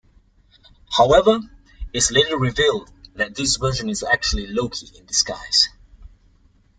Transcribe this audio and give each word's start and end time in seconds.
However, 0.97 1.41
it's 1.93 2.09
later 2.09 2.35
revealed 2.35 2.91
that 3.13 3.35
this 3.35 3.57
version 3.57 3.87
is 3.87 4.01
actually 4.01 4.47
Loki 4.47 4.87
in 4.97 5.05
disguise. 5.05 5.69